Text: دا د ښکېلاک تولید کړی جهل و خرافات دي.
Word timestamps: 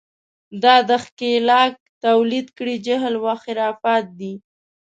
دا 0.63 0.75
د 0.89 0.91
ښکېلاک 1.03 1.71
تولید 2.05 2.47
کړی 2.57 2.75
جهل 2.85 3.13
و 3.19 3.25
خرافات 3.41 4.05
دي. 4.19 4.33